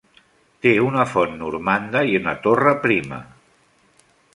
[0.65, 3.25] Té una font normanda i una torre prima.